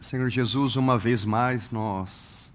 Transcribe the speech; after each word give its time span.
Senhor 0.00 0.30
Jesus, 0.30 0.76
uma 0.76 0.96
vez 0.96 1.26
mais 1.26 1.70
nós 1.70 2.50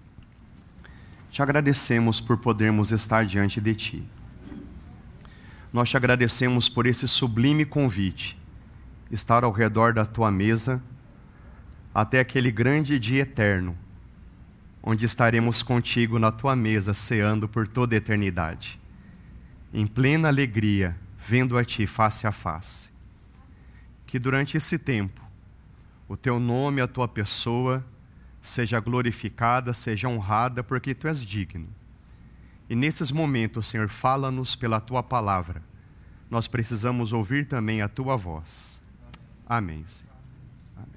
te 1.30 1.40
agradecemos 1.40 2.20
por 2.20 2.38
podermos 2.38 2.90
estar 2.90 3.24
diante 3.24 3.60
de 3.60 3.72
Ti. 3.72 4.04
Nós 5.72 5.88
te 5.88 5.96
agradecemos 5.96 6.68
por 6.68 6.86
esse 6.86 7.06
sublime 7.06 7.64
convite, 7.64 8.36
estar 9.12 9.44
ao 9.44 9.52
redor 9.52 9.92
da 9.92 10.04
Tua 10.04 10.28
mesa, 10.28 10.82
até 11.94 12.18
aquele 12.18 12.50
grande 12.50 12.98
dia 12.98 13.22
eterno, 13.22 13.78
onde 14.82 15.06
estaremos 15.06 15.62
contigo 15.62 16.18
na 16.18 16.32
Tua 16.32 16.56
mesa, 16.56 16.92
ceando 16.94 17.48
por 17.48 17.68
toda 17.68 17.94
a 17.94 17.98
eternidade, 17.98 18.80
em 19.72 19.86
plena 19.86 20.26
alegria, 20.26 20.96
vendo 21.16 21.56
a 21.56 21.64
Ti 21.64 21.86
face 21.86 22.26
a 22.26 22.32
face. 22.32 22.90
Que 24.04 24.18
durante 24.18 24.56
esse 24.56 24.78
tempo, 24.78 25.25
o 26.08 26.16
teu 26.16 26.38
nome, 26.38 26.80
a 26.80 26.86
tua 26.86 27.08
pessoa, 27.08 27.84
seja 28.40 28.78
glorificada, 28.80 29.72
seja 29.72 30.08
honrada, 30.08 30.62
porque 30.62 30.94
tu 30.94 31.08
és 31.08 31.24
digno. 31.24 31.68
E 32.68 32.74
nesses 32.74 33.10
momentos, 33.10 33.66
Senhor, 33.66 33.88
fala-nos 33.88 34.54
pela 34.56 34.80
tua 34.80 35.02
palavra. 35.02 35.62
Nós 36.30 36.48
precisamos 36.48 37.12
ouvir 37.12 37.46
também 37.46 37.80
a 37.82 37.88
tua 37.88 38.16
voz. 38.16 38.82
Amém, 39.48 39.84
Senhor. 39.86 40.12
Amém. 40.76 40.88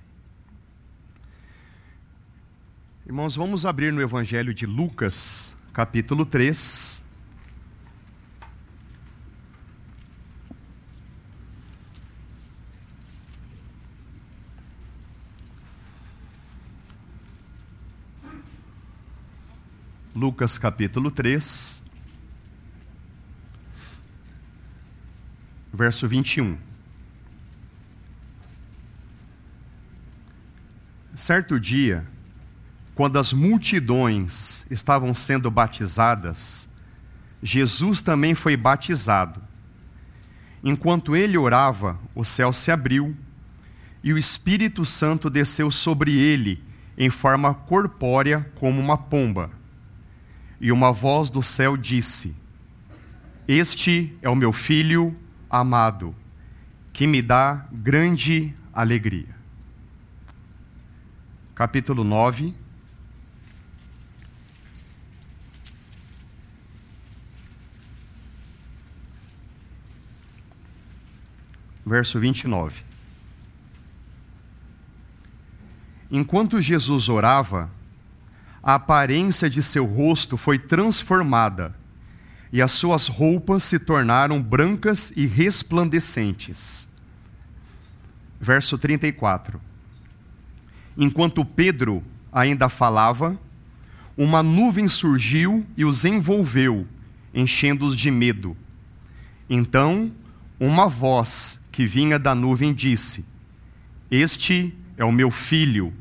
Irmãos, 3.05 3.35
vamos 3.35 3.65
abrir 3.65 3.93
no 3.93 4.01
Evangelho 4.01 4.53
de 4.53 4.65
Lucas, 4.65 5.55
capítulo 5.73 6.26
3. 6.26 7.05
Lucas 20.20 20.57
capítulo 20.57 21.09
3, 21.12 21.81
verso 25.71 26.05
21. 26.09 26.57
Certo 31.13 31.57
dia, 31.57 32.05
quando 32.93 33.17
as 33.17 33.31
multidões 33.31 34.65
estavam 34.70 35.13
sendo 35.15 35.49
batizadas, 35.49 36.70
Jesus 37.41 38.01
também 38.01 38.35
foi 38.35 38.57
batizado. 38.57 39.41
Enquanto 40.61 41.15
ele 41.15 41.37
orava, 41.37 41.98
o 42.13 42.26
céu 42.26 42.51
se 42.51 42.70
abriu 42.70 43.15
e 44.04 44.11
o 44.11 44.17
Espírito 44.17 44.83
Santo 44.83 45.29
desceu 45.29 45.71
sobre 45.71 46.11
ele 46.11 46.61
em 46.98 47.09
forma 47.09 47.54
corpórea 47.54 48.51
como 48.55 48.81
uma 48.81 48.98
pomba 48.98 49.57
e 50.60 50.71
uma 50.71 50.91
voz 50.91 51.29
do 51.29 51.41
céu 51.41 51.77
disse: 51.77 52.35
Este 53.48 54.18
é 54.21 54.29
o 54.29 54.35
meu 54.35 54.52
filho 54.52 55.18
amado, 55.49 56.16
que 56.91 57.07
me 57.07 57.21
dá 57.21 57.68
grande 57.71 58.54
alegria. 58.74 59.35
Capítulo 61.55 62.04
9. 62.04 62.54
Verso 71.85 72.19
29. 72.19 72.84
Enquanto 76.12 76.62
Jesus 76.62 77.09
orava, 77.09 77.72
a 78.62 78.75
aparência 78.75 79.50
de 79.50 79.63
seu 79.63 79.85
rosto 79.85 80.35
foi 80.38 80.59
transformada 80.59 81.75
e 82.51 82.61
as 82.61 82.72
suas 82.72 83.07
roupas 83.07 83.63
se 83.63 83.79
tornaram 83.79 84.41
brancas 84.41 85.13
e 85.16 85.25
resplandecentes. 85.25 86.89
Verso 88.39 88.78
34. 88.78 89.61
Enquanto 90.97 91.45
Pedro 91.45 92.03
ainda 92.31 92.67
falava, 92.67 93.39
uma 94.17 94.44
nuvem 94.44 94.88
surgiu 94.88 95.66
e 95.78 95.85
os 95.85 96.03
envolveu, 96.06 96.88
enchendo-os 97.33 97.95
de 97.95 98.12
medo. 98.12 98.57
Então, 99.50 100.12
uma 100.59 100.88
voz 100.88 101.59
que 101.72 101.85
vinha 101.85 102.19
da 102.19 102.35
nuvem 102.35 102.73
disse: 102.73 103.25
Este 104.09 104.75
é 104.97 105.06
o 105.06 105.12
meu 105.12 105.31
filho, 105.31 105.94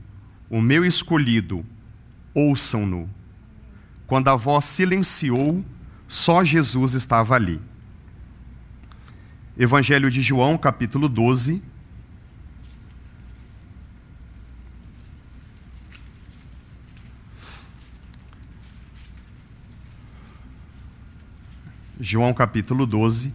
o 0.51 0.61
meu 0.61 0.85
escolhido 0.85 1.65
ouçam-no. 2.39 3.11
Quando 4.07 4.29
a 4.29 4.37
voz 4.37 4.65
silenciou, 4.65 5.65
só 6.07 6.45
Jesus 6.45 6.95
estava 6.95 7.35
ali. 7.35 7.61
Evangelho 9.57 10.09
de 10.11 10.23
João, 10.23 10.57
capítulo 10.57 11.09
12. 11.09 11.61
João 22.01 22.33
capítulo 22.33 22.87
12, 22.87 23.35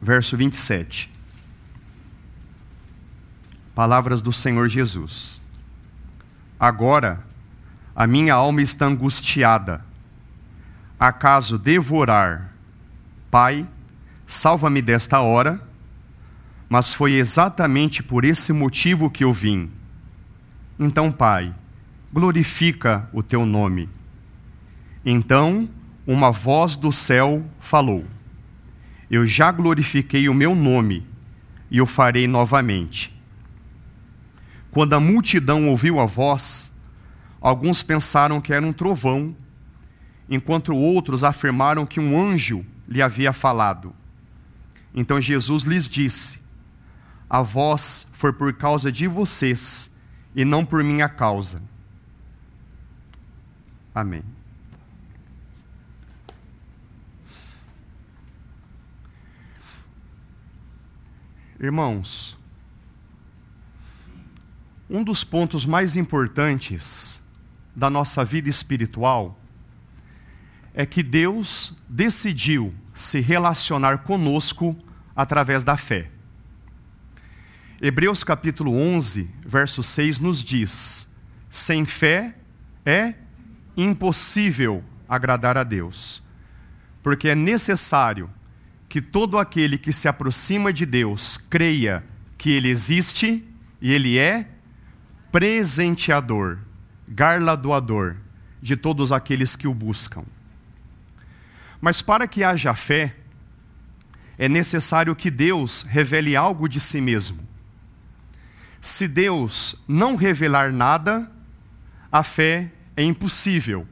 verso 0.00 0.36
27. 0.36 1.10
Palavras 3.74 4.20
do 4.20 4.32
Senhor 4.32 4.68
Jesus. 4.68 5.40
Agora 6.58 7.24
a 7.94 8.06
minha 8.06 8.34
alma 8.34 8.62
está 8.62 8.86
angustiada. 8.86 9.84
Acaso 10.98 11.58
devorar? 11.58 12.52
Pai, 13.30 13.66
salva-me 14.26 14.80
desta 14.80 15.20
hora. 15.20 15.60
Mas 16.68 16.94
foi 16.94 17.14
exatamente 17.14 18.02
por 18.02 18.24
esse 18.24 18.52
motivo 18.52 19.10
que 19.10 19.24
eu 19.24 19.32
vim. 19.32 19.70
Então, 20.78 21.12
Pai, 21.12 21.54
glorifica 22.12 23.08
o 23.12 23.22
teu 23.22 23.44
nome. 23.44 23.88
Então, 25.04 25.68
uma 26.06 26.30
voz 26.30 26.76
do 26.76 26.90
céu 26.90 27.44
falou: 27.60 28.04
Eu 29.10 29.26
já 29.26 29.52
glorifiquei 29.52 30.28
o 30.28 30.34
meu 30.34 30.54
nome 30.54 31.06
e 31.70 31.80
o 31.80 31.86
farei 31.86 32.26
novamente. 32.26 33.14
Quando 34.72 34.94
a 34.94 35.00
multidão 35.00 35.68
ouviu 35.68 36.00
a 36.00 36.06
voz, 36.06 36.72
alguns 37.42 37.82
pensaram 37.82 38.40
que 38.40 38.54
era 38.54 38.66
um 38.66 38.72
trovão, 38.72 39.36
enquanto 40.30 40.74
outros 40.74 41.22
afirmaram 41.22 41.84
que 41.84 42.00
um 42.00 42.18
anjo 42.18 42.64
lhe 42.88 43.02
havia 43.02 43.34
falado. 43.34 43.94
Então 44.94 45.20
Jesus 45.20 45.64
lhes 45.64 45.86
disse: 45.86 46.40
A 47.28 47.42
voz 47.42 48.08
foi 48.14 48.32
por 48.32 48.50
causa 48.54 48.90
de 48.90 49.06
vocês 49.06 49.94
e 50.34 50.42
não 50.42 50.64
por 50.64 50.82
minha 50.82 51.06
causa. 51.06 51.62
Amém. 53.94 54.24
Irmãos, 61.60 62.38
um 64.92 65.02
dos 65.02 65.24
pontos 65.24 65.64
mais 65.64 65.96
importantes 65.96 67.22
da 67.74 67.88
nossa 67.88 68.22
vida 68.22 68.50
espiritual 68.50 69.40
é 70.74 70.84
que 70.84 71.02
Deus 71.02 71.74
decidiu 71.88 72.74
se 72.92 73.18
relacionar 73.18 74.02
conosco 74.02 74.76
através 75.16 75.64
da 75.64 75.78
fé. 75.78 76.10
Hebreus 77.80 78.22
capítulo 78.22 78.76
11, 78.76 79.30
verso 79.46 79.82
6 79.82 80.20
nos 80.20 80.44
diz: 80.44 81.10
sem 81.48 81.86
fé 81.86 82.36
é 82.84 83.14
impossível 83.74 84.84
agradar 85.08 85.56
a 85.56 85.64
Deus, 85.64 86.22
porque 87.02 87.28
é 87.28 87.34
necessário 87.34 88.28
que 88.90 89.00
todo 89.00 89.38
aquele 89.38 89.78
que 89.78 89.90
se 89.90 90.06
aproxima 90.06 90.70
de 90.70 90.84
Deus 90.84 91.38
creia 91.38 92.04
que 92.36 92.50
Ele 92.50 92.68
existe 92.68 93.42
e 93.80 93.90
Ele 93.90 94.18
é 94.18 94.51
presenteador, 95.32 96.58
garladoador 97.10 98.16
de 98.60 98.76
todos 98.76 99.10
aqueles 99.10 99.56
que 99.56 99.66
o 99.66 99.72
buscam. 99.72 100.24
Mas 101.80 102.02
para 102.02 102.28
que 102.28 102.44
haja 102.44 102.74
fé, 102.74 103.16
é 104.38 104.48
necessário 104.48 105.16
que 105.16 105.30
Deus 105.30 105.82
revele 105.88 106.36
algo 106.36 106.68
de 106.68 106.78
si 106.78 107.00
mesmo. 107.00 107.48
Se 108.80 109.08
Deus 109.08 109.74
não 109.88 110.16
revelar 110.16 110.70
nada, 110.70 111.30
a 112.10 112.22
fé 112.22 112.70
é 112.94 113.02
impossível. 113.02 113.88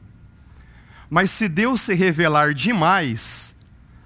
Mas 1.09 1.31
se 1.31 1.49
Deus 1.49 1.81
se 1.81 1.95
revelar 1.95 2.53
demais, 2.53 3.55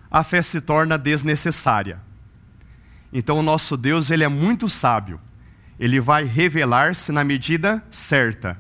a 0.10 0.24
fé 0.24 0.42
se 0.42 0.62
torna 0.62 0.98
desnecessária. 0.98 2.00
Então 3.12 3.40
o 3.40 3.44
nosso 3.44 3.76
Deus, 3.76 4.10
ele 4.10 4.24
é 4.24 4.28
muito 4.30 4.70
sábio 4.70 5.20
ele 5.80 6.00
vai 6.00 6.24
revelar-se 6.24 7.12
na 7.12 7.24
medida 7.24 7.84
certa. 7.90 8.60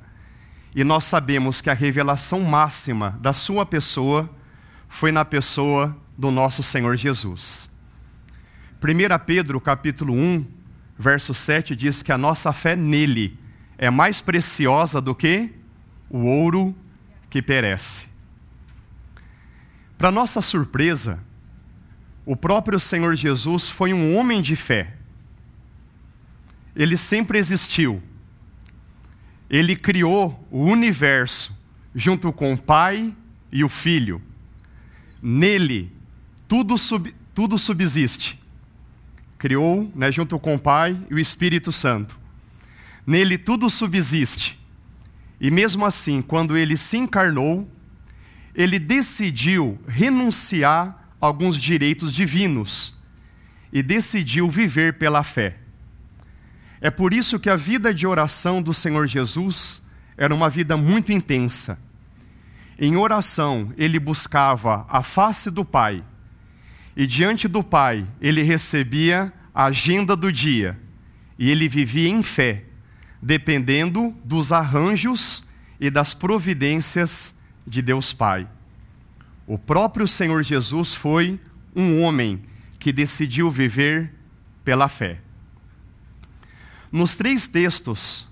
E 0.76 0.84
nós 0.84 1.06
sabemos 1.06 1.62
que 1.62 1.70
a 1.70 1.74
revelação 1.74 2.42
máxima 2.42 3.18
da 3.22 3.32
sua 3.32 3.66
pessoa 3.66 4.30
foi 4.88 5.12
na 5.12 5.24
pessoa 5.24 5.96
do 6.18 6.30
nosso 6.32 6.62
Senhor 6.62 6.96
Jesus. 6.96 7.70
1 8.82 9.26
Pedro 9.26 9.60
capítulo 9.62 10.14
1, 10.14 10.46
verso 10.98 11.34
7 11.34 11.76
diz 11.76 12.04
que 12.04 12.12
a 12.12 12.18
nossa 12.18 12.52
fé 12.54 12.76
nele 12.76 13.40
é 13.78 13.90
mais 13.90 14.22
preciosa 14.22 15.02
do 15.02 15.16
que 15.16 15.50
o 16.10 16.20
ouro 16.20 16.76
que 17.30 17.42
perece. 17.42 18.08
Para 19.98 20.12
nossa 20.12 20.42
surpresa, 20.42 21.20
o 22.26 22.36
próprio 22.36 22.80
Senhor 22.80 23.16
Jesus 23.16 23.70
foi 23.70 23.94
um 23.94 24.16
homem 24.16 24.42
de 24.42 24.56
fé. 24.56 24.94
Ele 26.76 26.98
sempre 26.98 27.38
existiu. 27.38 28.02
Ele 29.50 29.76
criou 29.76 30.48
o 30.52 30.64
universo 30.66 31.56
junto 31.94 32.34
com 32.34 32.54
o 32.54 32.58
Pai 32.58 33.16
e 33.52 33.64
o 33.64 33.70
Filho. 33.70 34.22
Nele, 35.22 35.92
tudo, 36.48 36.78
sub, 36.78 37.16
tudo 37.34 37.58
subsiste. 37.58 38.40
Criou, 39.38 39.92
né, 39.96 40.12
junto 40.12 40.38
com 40.40 40.56
o 40.56 40.60
Pai 40.60 41.00
e 41.10 41.14
o 41.14 41.20
Espírito 41.20 41.72
Santo. 41.72 42.20
Nele 43.06 43.38
tudo 43.38 43.70
subsiste. 43.70 44.60
E 45.40 45.52
mesmo 45.52 45.86
assim, 45.86 46.22
quando 46.22 46.58
ele 46.58 46.76
se 46.76 46.98
encarnou, 46.98 47.70
ele 48.54 48.80
decidiu 48.80 49.78
renunciar 49.88 51.10
a 51.22 51.26
alguns 51.26 51.58
direitos 51.58 52.14
divinos 52.14 52.96
e 53.72 53.84
decidiu 53.84 54.50
viver 54.50 54.98
pela 54.98 55.24
fé. 55.24 55.58
É 56.86 56.92
por 56.92 57.16
isso 57.16 57.40
que 57.40 57.50
a 57.50 57.56
vida 57.56 57.92
de 57.92 58.06
oração 58.06 58.62
do 58.62 58.72
Senhor 58.72 59.08
Jesus 59.08 59.82
era 60.16 60.32
uma 60.36 60.48
vida 60.48 60.78
muito 60.78 61.12
intensa. 61.12 61.80
Em 62.78 62.96
oração, 62.96 63.74
ele 63.76 64.00
buscava 64.00 64.86
a 64.88 65.02
face 65.02 65.50
do 65.50 65.66
Pai, 65.66 66.04
e 66.96 67.08
diante 67.08 67.48
do 67.48 67.64
Pai, 67.64 68.06
ele 68.22 68.44
recebia 68.44 69.34
a 69.52 69.66
agenda 69.66 70.16
do 70.16 70.32
dia, 70.32 70.80
e 71.40 71.50
ele 71.50 71.68
vivia 71.68 72.08
em 72.08 72.22
fé, 72.22 72.66
dependendo 73.20 74.16
dos 74.24 74.52
arranjos 74.52 75.44
e 75.80 75.90
das 75.90 76.14
providências 76.14 77.36
de 77.66 77.82
Deus 77.82 78.14
Pai. 78.14 78.48
O 79.48 79.58
próprio 79.58 80.08
Senhor 80.08 80.44
Jesus 80.44 80.94
foi 80.94 81.40
um 81.76 82.04
homem 82.04 82.44
que 82.78 82.94
decidiu 82.94 83.50
viver 83.50 84.14
pela 84.64 84.88
fé. 84.88 85.25
Nos 86.92 87.16
três 87.16 87.48
textos 87.48 88.28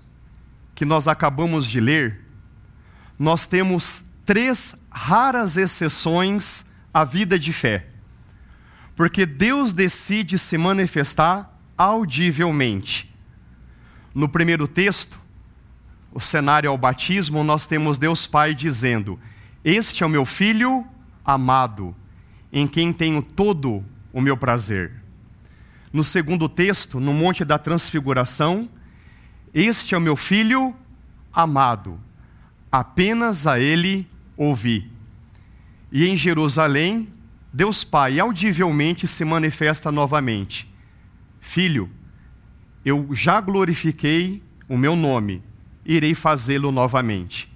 que 0.74 0.84
nós 0.84 1.06
acabamos 1.06 1.66
de 1.66 1.80
ler, 1.80 2.20
nós 3.18 3.46
temos 3.46 4.04
três 4.24 4.74
raras 4.90 5.56
exceções 5.56 6.64
à 6.92 7.04
vida 7.04 7.38
de 7.38 7.52
fé. 7.52 7.86
Porque 8.96 9.26
Deus 9.26 9.72
decide 9.72 10.38
se 10.38 10.56
manifestar 10.56 11.52
audivelmente. 11.76 13.12
No 14.14 14.28
primeiro 14.28 14.68
texto, 14.68 15.20
o 16.12 16.20
cenário 16.20 16.70
ao 16.70 16.78
batismo, 16.78 17.42
nós 17.42 17.66
temos 17.66 17.98
Deus 17.98 18.26
Pai 18.26 18.54
dizendo: 18.54 19.18
Este 19.64 20.04
é 20.04 20.06
o 20.06 20.10
meu 20.10 20.24
filho 20.24 20.86
amado, 21.24 21.94
em 22.52 22.66
quem 22.66 22.92
tenho 22.92 23.20
todo 23.20 23.84
o 24.12 24.20
meu 24.20 24.36
prazer. 24.36 25.03
No 25.94 26.02
segundo 26.02 26.48
texto, 26.48 26.98
no 26.98 27.12
Monte 27.12 27.44
da 27.44 27.56
Transfiguração, 27.56 28.68
Este 29.54 29.94
é 29.94 29.98
o 29.98 30.00
meu 30.00 30.16
filho 30.16 30.74
amado, 31.32 32.00
apenas 32.72 33.46
a 33.46 33.60
ele 33.60 34.04
ouvi. 34.36 34.90
E 35.92 36.08
em 36.08 36.16
Jerusalém, 36.16 37.06
Deus 37.52 37.84
Pai 37.84 38.18
audivelmente 38.18 39.06
se 39.06 39.24
manifesta 39.24 39.92
novamente: 39.92 40.68
Filho, 41.38 41.88
eu 42.84 43.10
já 43.12 43.40
glorifiquei 43.40 44.42
o 44.68 44.76
meu 44.76 44.96
nome, 44.96 45.44
irei 45.84 46.12
fazê-lo 46.12 46.72
novamente. 46.72 47.48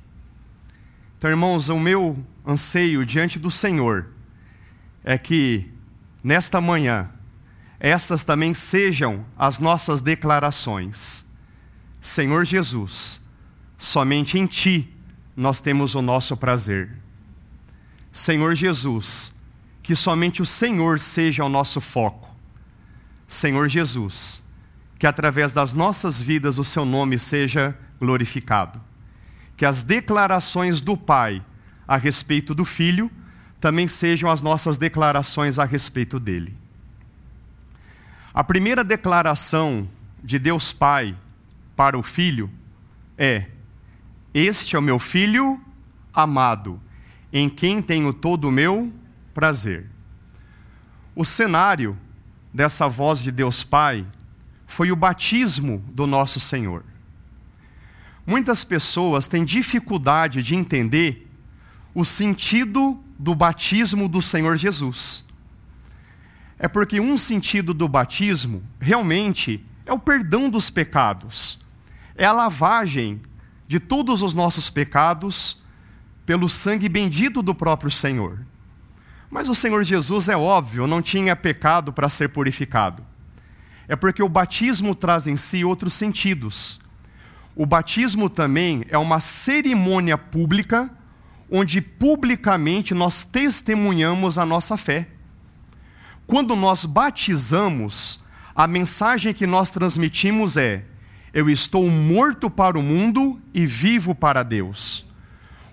Então, 1.19 1.29
irmãos, 1.29 1.69
o 1.70 1.81
meu 1.81 2.25
anseio 2.46 3.05
diante 3.05 3.37
do 3.37 3.50
Senhor 3.50 4.06
é 5.02 5.19
que, 5.19 5.69
nesta 6.23 6.61
manhã, 6.61 7.11
estas 7.81 8.25
também 8.25 8.53
sejam 8.53 9.25
as 9.37 9.59
nossas 9.59 10.01
declarações. 10.01 11.27
Senhor 12.01 12.45
Jesus, 12.45 13.23
somente 13.77 14.39
em 14.39 14.47
Ti 14.47 14.93
nós 15.37 15.61
temos 15.61 15.95
o 15.95 16.03
nosso 16.03 16.37
prazer. 16.37 16.91
Senhor 18.11 18.55
Jesus, 18.55 19.33
que 19.81 19.95
somente 19.95 20.43
o 20.43 20.47
Senhor 20.47 20.99
seja 20.99 21.45
o 21.45 21.49
nosso 21.49 21.81
foco. 21.81 22.29
Senhor 23.29 23.69
Jesus, 23.69 24.43
que 24.99 25.07
através 25.07 25.53
das 25.53 25.73
nossas 25.73 26.21
vidas 26.21 26.59
o 26.59 26.65
seu 26.65 26.85
nome 26.85 27.17
seja 27.19 27.79
glorificado. 28.01 28.81
Que 29.57 29.65
as 29.65 29.85
declarações 29.85 30.81
do 30.81 30.97
Pai 30.97 31.45
a 31.87 31.97
respeito 31.97 32.55
do 32.55 32.65
Filho 32.65 33.09
também 33.61 33.87
sejam 33.87 34.29
as 34.29 34.43
nossas 34.43 34.77
declarações 34.77 35.59
a 35.59 35.65
respeito 35.65 36.19
dele. 36.19 36.58
A 38.38 38.44
primeira 38.44 38.85
declaração 38.85 39.88
de 40.23 40.38
Deus 40.38 40.70
Pai 40.70 41.17
para 41.75 41.99
o 41.99 42.05
Filho 42.05 42.49
é: 43.19 43.46
Este 44.32 44.76
é 44.76 44.79
o 44.79 44.82
meu 44.82 44.96
Filho 44.96 45.61
amado, 46.14 46.81
em 47.32 47.50
quem 47.50 47.82
tenho 47.82 48.12
todo 48.12 48.46
o 48.46 48.52
meu 48.52 48.93
prazer. 49.35 49.90
O 51.17 51.25
cenário 51.25 51.99
dessa 52.55 52.87
voz 52.87 53.19
de 53.19 53.32
Deus 53.32 53.64
Pai 53.64 54.06
foi 54.69 54.93
o 54.93 54.96
batismo 54.96 55.82
do 55.88 56.06
nosso 56.06 56.38
Senhor. 56.38 56.85
Muitas 58.25 58.62
pessoas 58.62 59.26
têm 59.26 59.44
dificuldade 59.44 60.44
de 60.44 60.55
entender 60.55 61.29
o 61.93 62.05
sentido 62.05 63.02
do 63.19 63.35
batismo 63.35 64.08
do 64.08 64.23
Senhor 64.23 64.56
Jesus. 64.56 65.26
É 66.59 66.67
porque 66.67 67.01
um 67.01 67.17
sentido 67.17 67.73
do 67.73 67.89
batismo 67.89 68.63
realmente 68.81 69.65
é 69.87 69.93
o 69.93 69.99
perdão 69.99 70.50
dos 70.50 70.71
pecados, 70.71 71.59
é 72.17 72.25
a 72.25 72.33
lavagem 72.33 73.21
de 73.67 73.79
todos 73.79 74.23
os 74.23 74.35
nossos 74.35 74.69
pecados 74.69 75.62
pelo 76.27 76.49
sangue 76.49 76.88
bendito 76.88 77.43
do 77.43 77.55
próprio 77.55 77.91
Senhor. 77.91 78.41
Mas 79.31 79.49
o 79.49 79.55
Senhor 79.55 79.85
Jesus, 79.85 80.29
é 80.29 80.37
óbvio, 80.37 80.87
não 80.87 81.00
tinha 81.00 81.37
pecado 81.37 81.93
para 81.93 82.09
ser 82.09 82.31
purificado 82.31 83.05
é 83.88 83.97
porque 83.97 84.23
o 84.23 84.29
batismo 84.29 84.95
traz 84.95 85.27
em 85.27 85.35
si 85.35 85.65
outros 85.65 85.95
sentidos. 85.95 86.79
O 87.57 87.65
batismo 87.65 88.29
também 88.29 88.85
é 88.91 88.99
uma 88.99 89.19
cerimônia 89.19 90.19
pública, 90.19 90.91
onde 91.50 91.81
publicamente 91.81 92.93
nós 92.93 93.25
testemunhamos 93.25 94.37
a 94.37 94.45
nossa 94.45 94.77
fé. 94.77 95.09
Quando 96.28 96.54
nós 96.54 96.85
batizamos, 96.85 98.20
a 98.54 98.66
mensagem 98.66 99.32
que 99.32 99.47
nós 99.47 99.70
transmitimos 99.70 100.58
é: 100.58 100.85
eu 101.32 101.49
estou 101.49 101.88
morto 101.88 102.50
para 102.50 102.78
o 102.78 102.82
mundo 102.82 103.40
e 103.54 103.64
vivo 103.64 104.14
para 104.14 104.42
Deus. 104.42 105.06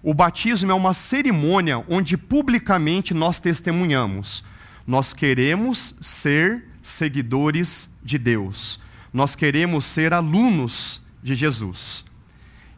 O 0.02 0.14
batismo 0.14 0.72
é 0.72 0.74
uma 0.74 0.94
cerimônia 0.94 1.84
onde 1.90 2.16
publicamente 2.16 3.14
nós 3.14 3.38
testemunhamos. 3.38 4.46
Nós 4.88 5.12
queremos 5.14 5.94
ser 6.00 6.64
seguidores 6.82 7.94
de 8.02 8.18
Deus. 8.18 8.80
Nós 9.12 9.36
queremos 9.36 9.84
ser 9.84 10.14
alunos 10.14 11.02
de 11.22 11.36
Jesus. 11.36 12.06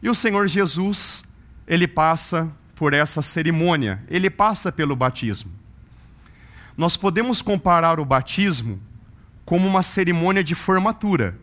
E 0.02 0.08
o 0.08 0.14
Senhor 0.16 0.48
Jesus, 0.48 1.22
ele 1.64 1.86
passa 1.86 2.50
por 2.74 2.92
essa 2.92 3.22
cerimônia, 3.22 4.02
ele 4.08 4.28
passa 4.28 4.72
pelo 4.72 4.96
batismo. 4.96 5.57
Nós 6.78 6.96
podemos 6.96 7.42
comparar 7.42 7.98
o 7.98 8.04
batismo 8.04 8.80
como 9.44 9.66
uma 9.66 9.82
cerimônia 9.82 10.44
de 10.44 10.54
formatura. 10.54 11.36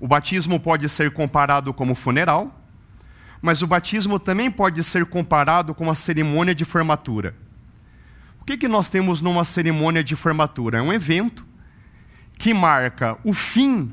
O 0.00 0.08
batismo 0.08 0.58
pode 0.58 0.88
ser 0.88 1.12
comparado 1.12 1.72
como 1.72 1.94
funeral, 1.94 2.60
mas 3.40 3.62
o 3.62 3.68
batismo 3.68 4.18
também 4.18 4.50
pode 4.50 4.82
ser 4.82 5.06
comparado 5.06 5.72
com 5.72 5.84
uma 5.84 5.94
cerimônia 5.94 6.52
de 6.52 6.64
formatura. 6.64 7.36
O 8.40 8.44
que, 8.44 8.56
que 8.56 8.66
nós 8.66 8.88
temos 8.88 9.20
numa 9.20 9.44
cerimônia 9.44 10.02
de 10.02 10.16
formatura? 10.16 10.78
É 10.78 10.82
um 10.82 10.92
evento 10.92 11.46
que 12.36 12.52
marca 12.52 13.16
o 13.22 13.32
fim 13.32 13.92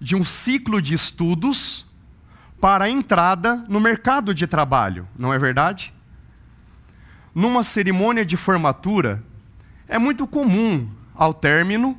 de 0.00 0.16
um 0.16 0.24
ciclo 0.24 0.82
de 0.82 0.92
estudos 0.92 1.86
para 2.60 2.86
a 2.86 2.90
entrada 2.90 3.64
no 3.68 3.78
mercado 3.78 4.34
de 4.34 4.44
trabalho, 4.48 5.06
não 5.16 5.32
é 5.32 5.38
verdade? 5.38 5.94
Numa 7.32 7.62
cerimônia 7.62 8.26
de 8.26 8.36
formatura, 8.36 9.22
é 9.88 9.98
muito 9.98 10.26
comum, 10.26 10.88
ao 11.14 11.32
término, 11.32 11.96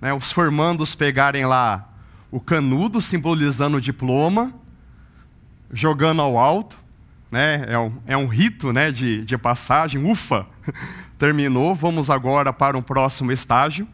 né, 0.00 0.12
os 0.12 0.30
formandos 0.30 0.94
pegarem 0.94 1.44
lá 1.46 1.88
o 2.30 2.40
canudo 2.40 3.00
simbolizando 3.00 3.76
o 3.76 3.80
diploma, 3.80 4.52
jogando 5.72 6.22
ao 6.22 6.38
alto, 6.38 6.78
né? 7.30 7.64
é, 7.68 7.78
um, 7.78 7.92
é 8.06 8.16
um 8.16 8.26
rito 8.26 8.72
né, 8.72 8.90
de, 8.90 9.24
de 9.24 9.38
passagem, 9.38 10.02
ufa, 10.02 10.46
terminou, 11.18 11.74
vamos 11.74 12.10
agora 12.10 12.52
para 12.52 12.76
um 12.76 12.82
próximo 12.82 13.32
estágio. 13.32 13.86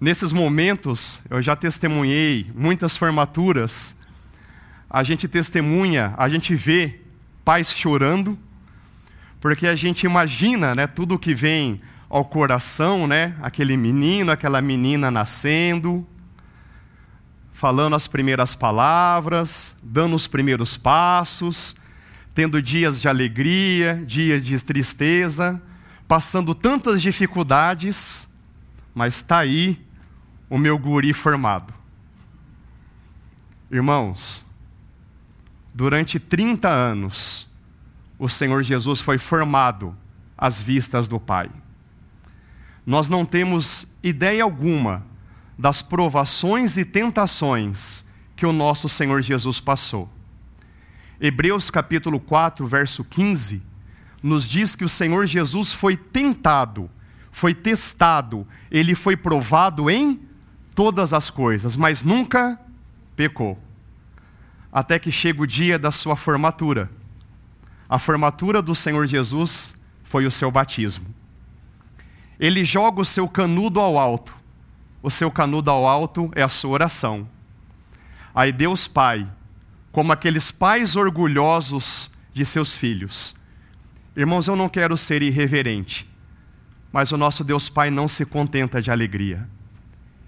Nesses 0.00 0.32
momentos, 0.32 1.22
eu 1.28 1.42
já 1.42 1.54
testemunhei 1.54 2.46
muitas 2.54 2.96
formaturas, 2.96 3.96
a 4.88 5.02
gente 5.02 5.28
testemunha, 5.28 6.14
a 6.16 6.28
gente 6.28 6.54
vê 6.54 7.00
pais 7.44 7.72
chorando, 7.72 8.38
porque 9.40 9.66
a 9.66 9.76
gente 9.76 10.04
imagina 10.04 10.74
né, 10.74 10.86
tudo 10.86 11.18
que 11.18 11.34
vem 11.34 11.80
ao 12.10 12.24
coração, 12.24 13.06
né, 13.06 13.36
aquele 13.40 13.76
menino, 13.76 14.32
aquela 14.32 14.60
menina 14.60 15.12
nascendo, 15.12 16.04
falando 17.52 17.94
as 17.94 18.08
primeiras 18.08 18.56
palavras, 18.56 19.76
dando 19.80 20.16
os 20.16 20.26
primeiros 20.26 20.76
passos, 20.76 21.76
tendo 22.34 22.60
dias 22.60 23.00
de 23.00 23.08
alegria, 23.08 24.02
dias 24.04 24.44
de 24.44 24.60
tristeza, 24.60 25.62
passando 26.08 26.52
tantas 26.52 27.00
dificuldades, 27.00 28.28
mas 28.92 29.16
está 29.16 29.38
aí 29.38 29.80
o 30.48 30.58
meu 30.58 30.76
guri 30.76 31.12
formado. 31.12 31.72
Irmãos, 33.70 34.44
durante 35.72 36.18
30 36.18 36.68
anos, 36.68 37.46
o 38.18 38.28
Senhor 38.28 38.64
Jesus 38.64 39.00
foi 39.00 39.16
formado 39.16 39.96
às 40.36 40.60
vistas 40.60 41.06
do 41.06 41.20
Pai. 41.20 41.48
Nós 42.90 43.08
não 43.08 43.24
temos 43.24 43.86
ideia 44.02 44.42
alguma 44.42 45.06
das 45.56 45.80
provações 45.80 46.76
e 46.76 46.84
tentações 46.84 48.04
que 48.34 48.44
o 48.44 48.52
nosso 48.52 48.88
Senhor 48.88 49.22
Jesus 49.22 49.60
passou. 49.60 50.10
Hebreus 51.20 51.70
capítulo 51.70 52.18
4, 52.18 52.66
verso 52.66 53.04
15, 53.04 53.62
nos 54.20 54.42
diz 54.42 54.74
que 54.74 54.84
o 54.84 54.88
Senhor 54.88 55.24
Jesus 55.24 55.72
foi 55.72 55.96
tentado, 55.96 56.90
foi 57.30 57.54
testado, 57.54 58.44
ele 58.72 58.96
foi 58.96 59.16
provado 59.16 59.88
em 59.88 60.20
todas 60.74 61.14
as 61.14 61.30
coisas, 61.30 61.76
mas 61.76 62.02
nunca 62.02 62.58
pecou. 63.14 63.56
Até 64.72 64.98
que 64.98 65.12
chega 65.12 65.40
o 65.40 65.46
dia 65.46 65.78
da 65.78 65.92
sua 65.92 66.16
formatura. 66.16 66.90
A 67.88 68.00
formatura 68.00 68.60
do 68.60 68.74
Senhor 68.74 69.06
Jesus 69.06 69.76
foi 70.02 70.26
o 70.26 70.30
seu 70.30 70.50
batismo. 70.50 71.19
Ele 72.40 72.64
joga 72.64 73.00
o 73.00 73.04
seu 73.04 73.28
canudo 73.28 73.78
ao 73.78 73.96
alto. 73.96 74.34
O 75.00 75.10
seu 75.10 75.30
canudo 75.30 75.70
ao 75.70 75.86
alto 75.86 76.32
é 76.34 76.42
a 76.42 76.48
sua 76.48 76.72
oração. 76.72 77.28
Aí 78.34 78.50
Deus 78.50 78.88
Pai 78.88 79.28
como 79.92 80.12
aqueles 80.12 80.50
pais 80.50 80.96
orgulhosos 80.96 82.10
de 82.32 82.44
seus 82.44 82.76
filhos. 82.76 83.34
Irmãos, 84.16 84.48
eu 84.48 84.56
não 84.56 84.68
quero 84.68 84.96
ser 84.96 85.22
irreverente, 85.22 86.08
mas 86.92 87.12
o 87.12 87.16
nosso 87.16 87.42
Deus 87.42 87.68
Pai 87.68 87.90
não 87.90 88.06
se 88.06 88.24
contenta 88.24 88.80
de 88.80 88.90
alegria. 88.90 89.48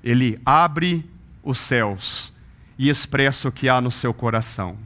Ele 0.02 0.40
abre 0.44 1.08
os 1.42 1.58
céus 1.58 2.34
e 2.76 2.88
expressa 2.88 3.48
o 3.48 3.52
que 3.52 3.68
há 3.68 3.80
no 3.80 3.90
seu 3.90 4.12
coração. 4.12 4.76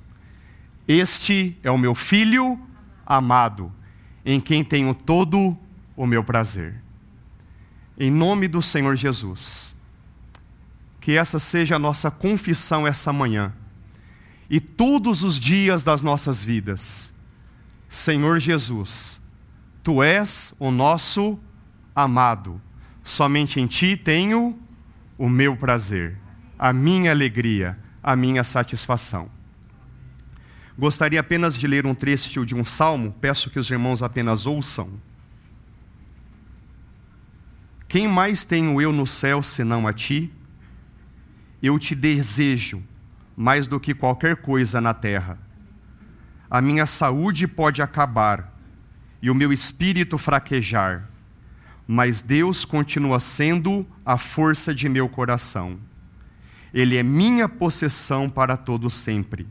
Este 0.86 1.56
é 1.62 1.70
o 1.70 1.78
meu 1.78 1.94
filho 1.94 2.60
amado, 3.04 3.72
em 4.24 4.40
quem 4.40 4.62
tenho 4.62 4.94
todo 4.94 5.56
o 5.96 6.06
meu 6.06 6.22
prazer. 6.22 6.85
Em 7.98 8.10
nome 8.10 8.46
do 8.46 8.60
Senhor 8.60 8.94
Jesus, 8.94 9.74
que 11.00 11.16
essa 11.16 11.38
seja 11.38 11.76
a 11.76 11.78
nossa 11.78 12.10
confissão 12.10 12.86
essa 12.86 13.12
manhã 13.12 13.54
e 14.50 14.60
todos 14.60 15.24
os 15.24 15.38
dias 15.38 15.82
das 15.82 16.02
nossas 16.02 16.42
vidas. 16.42 17.12
Senhor 17.88 18.38
Jesus, 18.38 19.20
tu 19.82 20.02
és 20.02 20.54
o 20.58 20.70
nosso 20.70 21.38
amado. 21.94 22.60
Somente 23.02 23.60
em 23.60 23.66
ti 23.66 23.96
tenho 23.96 24.58
o 25.16 25.28
meu 25.28 25.56
prazer, 25.56 26.18
a 26.58 26.72
minha 26.72 27.10
alegria, 27.10 27.78
a 28.02 28.14
minha 28.14 28.44
satisfação. 28.44 29.30
Gostaria 30.78 31.20
apenas 31.20 31.56
de 31.56 31.66
ler 31.66 31.86
um 31.86 31.94
trecho 31.94 32.44
de 32.44 32.54
um 32.54 32.64
salmo, 32.64 33.14
peço 33.20 33.48
que 33.48 33.58
os 33.58 33.70
irmãos 33.70 34.02
apenas 34.02 34.44
ouçam. 34.44 34.90
Quem 37.88 38.08
mais 38.08 38.42
tenho 38.42 38.80
eu 38.80 38.92
no 38.92 39.06
céu 39.06 39.42
senão 39.42 39.86
a 39.86 39.92
ti? 39.92 40.32
Eu 41.62 41.78
te 41.78 41.94
desejo 41.94 42.82
mais 43.36 43.68
do 43.68 43.78
que 43.78 43.94
qualquer 43.94 44.36
coisa 44.36 44.80
na 44.80 44.94
terra. 44.94 45.38
A 46.50 46.60
minha 46.60 46.86
saúde 46.86 47.46
pode 47.46 47.82
acabar 47.82 48.56
e 49.20 49.30
o 49.30 49.34
meu 49.34 49.52
espírito 49.52 50.16
fraquejar, 50.16 51.08
mas 51.86 52.20
Deus 52.20 52.64
continua 52.64 53.20
sendo 53.20 53.86
a 54.04 54.18
força 54.18 54.74
de 54.74 54.88
meu 54.88 55.08
coração. 55.08 55.78
Ele 56.72 56.96
é 56.96 57.02
minha 57.02 57.48
possessão 57.48 58.28
para 58.28 58.56
todo 58.56 58.90
sempre. 58.90 59.46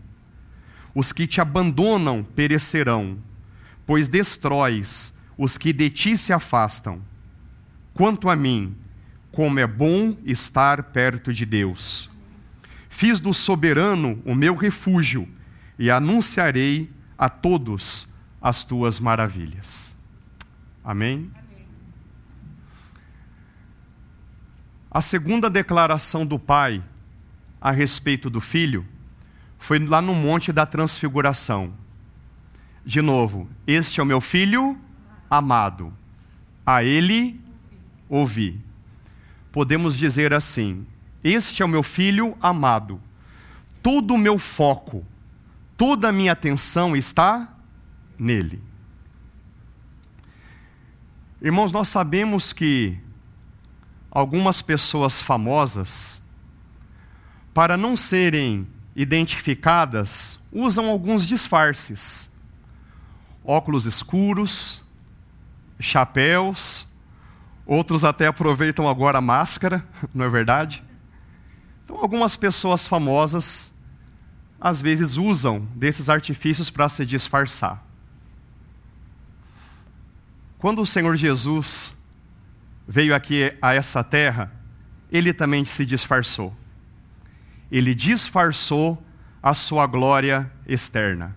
Os 0.94 1.12
que 1.12 1.28
te 1.28 1.40
abandonam 1.40 2.24
perecerão, 2.24 3.18
pois 3.86 4.08
destróis 4.08 5.18
os 5.38 5.58
que 5.58 5.72
de 5.72 5.90
ti 5.90 6.18
se 6.18 6.34
afastam. 6.34 7.02
Quanto 7.96 8.30
a 8.30 8.36
mim, 8.36 8.76
como 9.32 9.58
é 9.58 9.66
bom 9.66 10.18
estar 10.26 10.84
perto 10.84 11.34
de 11.34 11.46
Deus. 11.46 12.10
Fiz 12.90 13.22
do 13.22 13.34
soberano 13.34 14.22
o 14.26 14.36
meu 14.36 14.54
refúgio 14.54 15.28
e 15.80 15.90
anunciarei 15.90 16.90
a 17.18 17.30
todos 17.30 18.08
as 18.42 18.66
tuas 18.66 19.00
maravilhas. 19.00 19.96
Amém? 20.84 21.32
A 24.92 25.00
segunda 25.00 25.50
declaração 25.50 26.26
do 26.26 26.38
Pai 26.38 26.84
a 27.62 27.72
respeito 27.72 28.30
do 28.30 28.42
Filho 28.42 28.86
foi 29.58 29.80
lá 29.80 30.02
no 30.02 30.14
Monte 30.14 30.52
da 30.52 30.66
Transfiguração. 30.66 31.74
De 32.86 33.02
novo, 33.02 33.50
este 33.66 34.02
é 34.02 34.04
o 34.04 34.06
meu 34.06 34.20
filho 34.20 34.78
amado, 35.30 35.94
a 36.66 36.84
ele 36.84 37.45
ouvi. 38.10 38.60
Podemos 39.52 39.98
dizer 39.98 40.34
assim: 40.34 40.86
este 41.24 41.64
é 41.64 41.66
o 41.66 41.70
meu 41.70 41.82
filho 41.82 42.38
amado. 42.40 43.02
Todo 43.82 44.14
o 44.14 44.18
meu 44.18 44.38
foco, 44.38 45.04
toda 45.76 46.10
a 46.10 46.12
minha 46.12 46.32
atenção 46.32 46.96
está 46.96 47.52
nele. 48.18 48.62
Irmãos, 51.42 51.72
nós 51.72 51.88
sabemos 51.88 52.54
que 52.54 52.98
algumas 54.12 54.62
pessoas 54.62 55.22
famosas, 55.22 56.22
para 57.54 57.76
não 57.76 57.96
serem 57.96 58.68
identificadas, 58.96 60.40
usam 60.52 60.90
alguns 60.90 61.28
disfarces. 61.28 62.32
Óculos 63.44 63.86
escuros, 63.86 64.84
chapéus, 65.80 66.88
outros 67.66 68.06
até 68.06 68.28
aproveitam 68.28 68.88
agora 68.88 69.18
a 69.18 69.22
máscara, 69.22 69.86
não 70.14 70.26
é 70.26 70.30
verdade? 70.30 70.84
Então, 71.84 71.98
algumas 71.98 72.36
pessoas 72.36 72.88
famosas 72.88 73.74
às 74.60 74.82
vezes 74.82 75.18
usam 75.18 75.68
desses 75.76 76.10
artifícios 76.10 76.70
para 76.70 76.90
se 76.90 77.06
disfarçar. 77.06 77.86
Quando 80.58 80.82
o 80.82 80.86
Senhor 80.86 81.16
Jesus 81.16 81.96
veio 82.88 83.14
aqui 83.14 83.56
a 83.62 83.74
essa 83.74 84.04
terra, 84.04 84.52
ele 85.12 85.34
também 85.34 85.64
se 85.64 85.86
disfarçou. 85.86 86.56
Ele 87.72 87.94
disfarçou 87.94 89.02
a 89.42 89.54
sua 89.54 89.86
glória 89.86 90.52
externa. 90.66 91.36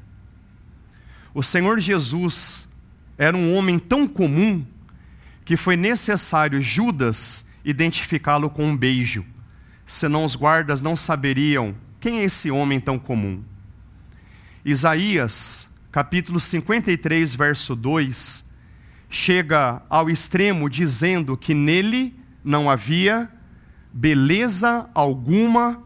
O 1.35 1.43
Senhor 1.43 1.79
Jesus 1.79 2.69
era 3.19 3.37
um 3.37 3.55
homem 3.55 3.79
tão 3.79 4.09
comum 4.09 4.65
que 5.49 5.57
foi 5.57 5.79
necessário 5.79 6.61
Judas 6.61 7.49
identificá-lo 7.65 8.51
com 8.51 8.67
um 8.67 8.77
beijo 8.77 9.25
senão 9.87 10.23
os 10.23 10.37
guardas 10.37 10.83
não 10.83 10.95
saberiam 10.95 11.75
quem 11.99 12.19
é 12.19 12.25
esse 12.25 12.51
homem 12.51 12.79
tão 12.79 12.99
comum. 12.99 13.43
Isaías, 14.63 15.67
capítulo 15.91 16.39
53, 16.39 17.35
verso 17.35 17.75
2, 17.75 18.47
chega 19.09 19.81
ao 19.89 20.11
extremo 20.11 20.69
dizendo 20.69 21.35
que 21.35 21.55
nele 21.55 22.15
não 22.45 22.69
havia 22.69 23.33
beleza 23.91 24.91
alguma 24.93 25.83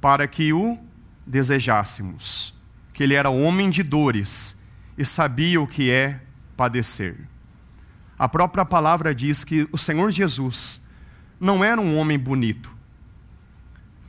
para 0.00 0.26
que 0.26 0.54
o 0.54 0.78
desejássemos, 1.26 2.54
que 2.94 3.02
ele 3.02 3.12
era 3.12 3.28
homem 3.28 3.68
de 3.68 3.82
dores 3.82 4.58
e 4.96 5.04
sabia 5.04 5.60
o 5.60 5.66
que 5.66 5.90
é 5.90 6.18
padecer. 6.56 7.30
A 8.22 8.28
própria 8.28 8.64
palavra 8.64 9.12
diz 9.12 9.42
que 9.42 9.68
o 9.72 9.76
Senhor 9.76 10.12
Jesus 10.12 10.80
não 11.40 11.64
era 11.64 11.80
um 11.80 11.98
homem 11.98 12.16
bonito, 12.16 12.72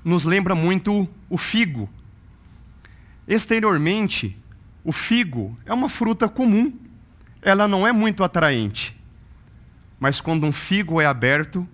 nos 0.05 0.24
lembra 0.24 0.53
muito 0.53 1.10
o 1.27 1.36
figo. 1.36 1.89
Exteriormente, 3.27 4.38
o 4.84 4.91
figo 4.91 5.58
é 5.65 5.74
uma 5.74 5.89
fruta 5.89 6.29
comum, 6.29 6.72
ela 7.41 7.67
não 7.67 7.88
é 7.88 7.91
muito 7.91 8.24
atraente. 8.24 8.96
Mas 10.00 10.22
quando 10.22 10.46
um 10.46 10.51
figo 10.51 11.01
é 11.01 11.08
aberto, 11.08 11.67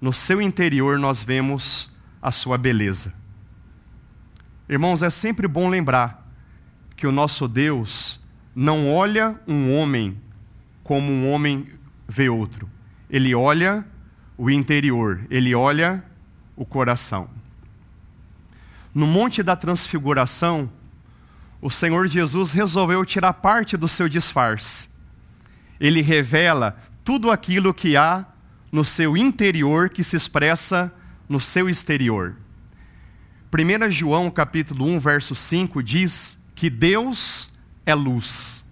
no 0.00 0.14
seu 0.14 0.40
interior 0.40 0.98
nós 0.98 1.22
vemos 1.22 1.94
a 2.22 2.30
sua 2.30 2.56
beleza. 2.56 3.12
Irmãos, 4.66 5.02
é 5.02 5.10
sempre 5.10 5.46
bom 5.46 5.68
lembrar 5.68 6.26
que 6.96 7.06
o 7.06 7.12
nosso 7.12 7.46
Deus 7.46 8.18
não 8.54 8.90
olha 8.90 9.38
um 9.46 9.76
homem 9.76 10.18
como 10.82 11.12
um 11.12 11.30
homem 11.30 11.81
vê 12.12 12.28
outro. 12.28 12.68
Ele 13.08 13.34
olha 13.34 13.84
o 14.36 14.50
interior, 14.50 15.24
ele 15.30 15.54
olha 15.54 16.04
o 16.54 16.66
coração. 16.66 17.28
No 18.94 19.06
Monte 19.06 19.42
da 19.42 19.56
Transfiguração, 19.56 20.70
o 21.60 21.70
Senhor 21.70 22.06
Jesus 22.06 22.52
resolveu 22.52 23.04
tirar 23.04 23.32
parte 23.32 23.76
do 23.76 23.88
seu 23.88 24.08
disfarce. 24.08 24.90
Ele 25.80 26.02
revela 26.02 26.76
tudo 27.02 27.30
aquilo 27.30 27.72
que 27.72 27.96
há 27.96 28.26
no 28.70 28.84
seu 28.84 29.16
interior 29.16 29.88
que 29.88 30.04
se 30.04 30.14
expressa 30.14 30.92
no 31.28 31.40
seu 31.40 31.68
exterior. 31.68 32.36
1 33.52 33.90
João 33.90 34.30
capítulo 34.30 34.86
1, 34.86 34.98
verso 34.98 35.34
5 35.34 35.82
diz 35.82 36.38
que 36.54 36.68
Deus 36.68 37.50
é 37.86 37.94
luz. 37.94 38.64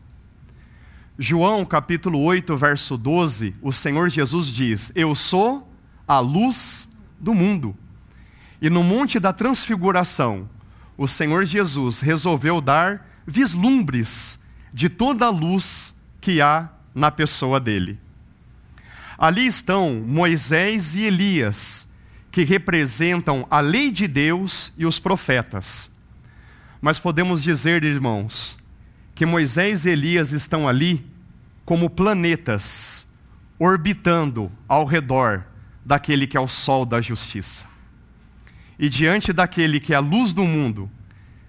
João 1.22 1.66
capítulo 1.66 2.18
8, 2.22 2.56
verso 2.56 2.96
12, 2.96 3.54
o 3.60 3.74
Senhor 3.74 4.08
Jesus 4.08 4.46
diz: 4.46 4.90
Eu 4.94 5.14
sou 5.14 5.70
a 6.08 6.18
luz 6.18 6.90
do 7.20 7.34
mundo. 7.34 7.76
E 8.58 8.70
no 8.70 8.82
Monte 8.82 9.20
da 9.20 9.30
Transfiguração, 9.30 10.48
o 10.96 11.06
Senhor 11.06 11.44
Jesus 11.44 12.00
resolveu 12.00 12.58
dar 12.58 13.06
vislumbres 13.26 14.40
de 14.72 14.88
toda 14.88 15.26
a 15.26 15.28
luz 15.28 15.94
que 16.22 16.40
há 16.40 16.70
na 16.94 17.10
pessoa 17.10 17.60
dele. 17.60 17.98
Ali 19.18 19.44
estão 19.44 20.02
Moisés 20.06 20.96
e 20.96 21.02
Elias, 21.02 21.92
que 22.32 22.44
representam 22.44 23.46
a 23.50 23.60
lei 23.60 23.90
de 23.90 24.08
Deus 24.08 24.72
e 24.74 24.86
os 24.86 24.98
profetas. 24.98 25.94
Mas 26.80 26.98
podemos 26.98 27.42
dizer, 27.42 27.84
irmãos, 27.84 28.58
que 29.20 29.26
Moisés 29.26 29.84
e 29.84 29.90
Elias 29.90 30.32
estão 30.32 30.66
ali 30.66 31.04
como 31.66 31.90
planetas 31.90 33.06
orbitando 33.58 34.50
ao 34.66 34.86
redor 34.86 35.44
daquele 35.84 36.26
que 36.26 36.38
é 36.38 36.40
o 36.40 36.48
sol 36.48 36.86
da 36.86 37.02
justiça. 37.02 37.66
E 38.78 38.88
diante 38.88 39.30
daquele 39.30 39.78
que 39.78 39.92
é 39.92 39.96
a 39.96 40.00
luz 40.00 40.32
do 40.32 40.44
mundo, 40.44 40.90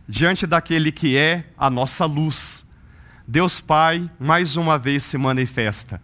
diante 0.05 0.45
daquele 0.45 0.91
que 0.91 1.15
é 1.15 1.45
a 1.57 1.69
nossa 1.69 2.05
luz, 2.05 2.67
Deus 3.25 3.61
Pai 3.61 4.11
mais 4.19 4.57
uma 4.57 4.77
vez 4.77 5.05
se 5.05 5.17
manifesta. 5.17 6.01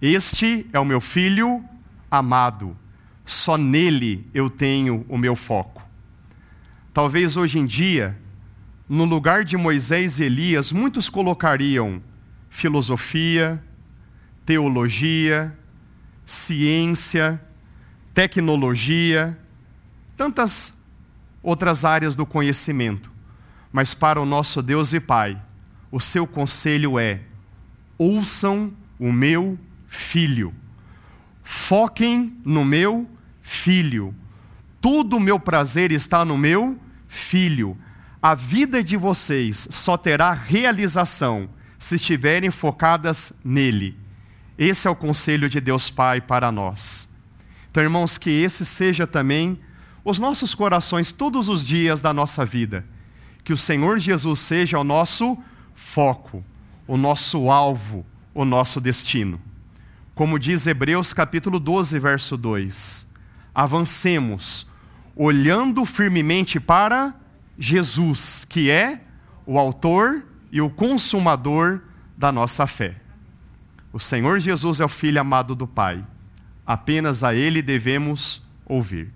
Este 0.00 0.64
é 0.72 0.78
o 0.78 0.84
meu 0.84 1.00
filho 1.00 1.64
amado, 2.08 2.76
só 3.24 3.58
nele 3.58 4.30
eu 4.32 4.48
tenho 4.48 5.04
o 5.08 5.18
meu 5.18 5.34
foco. 5.34 5.82
Talvez 6.92 7.36
hoje 7.36 7.58
em 7.58 7.66
dia, 7.66 8.16
no 8.88 9.04
lugar 9.04 9.44
de 9.44 9.56
Moisés 9.56 10.20
e 10.20 10.24
Elias, 10.24 10.70
muitos 10.70 11.08
colocariam 11.08 12.02
filosofia, 12.48 13.62
teologia, 14.44 15.56
ciência, 16.24 17.40
tecnologia, 18.12 19.38
tantas 20.16 20.74
outras 21.42 21.84
áreas 21.84 22.14
do 22.14 22.24
conhecimento. 22.24 23.10
Mas 23.72 23.92
para 23.92 24.20
o 24.20 24.26
nosso 24.26 24.62
Deus 24.62 24.92
e 24.92 25.00
Pai, 25.00 25.40
o 25.90 26.00
seu 26.00 26.26
conselho 26.26 26.98
é: 26.98 27.20
ouçam 27.98 28.72
o 28.98 29.12
meu 29.12 29.58
filho, 29.86 30.54
foquem 31.42 32.36
no 32.44 32.64
meu 32.64 33.08
filho. 33.40 34.14
Todo 34.80 35.16
o 35.16 35.20
meu 35.20 35.40
prazer 35.40 35.90
está 35.90 36.24
no 36.24 36.36
meu 36.36 36.78
filho. 37.08 37.76
A 38.24 38.32
vida 38.32 38.82
de 38.82 38.96
vocês 38.96 39.68
só 39.70 39.98
terá 39.98 40.32
realização 40.32 41.46
se 41.78 41.96
estiverem 41.96 42.50
focadas 42.50 43.34
nele. 43.44 43.98
Esse 44.56 44.88
é 44.88 44.90
o 44.90 44.96
conselho 44.96 45.46
de 45.46 45.60
Deus 45.60 45.90
Pai 45.90 46.22
para 46.22 46.50
nós. 46.50 47.14
Então, 47.70 47.82
irmãos, 47.82 48.16
que 48.16 48.30
esse 48.30 48.64
seja 48.64 49.06
também 49.06 49.60
os 50.02 50.18
nossos 50.18 50.54
corações 50.54 51.12
todos 51.12 51.50
os 51.50 51.62
dias 51.62 52.00
da 52.00 52.14
nossa 52.14 52.46
vida. 52.46 52.86
Que 53.44 53.52
o 53.52 53.58
Senhor 53.58 53.98
Jesus 53.98 54.40
seja 54.40 54.78
o 54.78 54.84
nosso 54.84 55.36
foco, 55.74 56.42
o 56.86 56.96
nosso 56.96 57.50
alvo, 57.50 58.06
o 58.32 58.46
nosso 58.46 58.80
destino. 58.80 59.38
Como 60.14 60.38
diz 60.38 60.66
Hebreus 60.66 61.12
capítulo 61.12 61.60
12, 61.60 61.98
verso 61.98 62.38
2: 62.38 63.06
Avancemos, 63.54 64.66
olhando 65.14 65.84
firmemente 65.84 66.58
para 66.58 67.14
Jesus, 67.58 68.44
que 68.44 68.70
é 68.70 69.00
o 69.46 69.58
autor 69.58 70.24
e 70.50 70.60
o 70.60 70.70
consumador 70.70 71.80
da 72.16 72.30
nossa 72.30 72.66
fé. 72.66 72.96
O 73.92 74.00
Senhor 74.00 74.38
Jesus 74.38 74.80
é 74.80 74.84
o 74.84 74.88
Filho 74.88 75.20
amado 75.20 75.54
do 75.54 75.66
Pai. 75.66 76.04
Apenas 76.66 77.22
a 77.22 77.34
Ele 77.34 77.62
devemos 77.62 78.42
ouvir. 78.66 79.12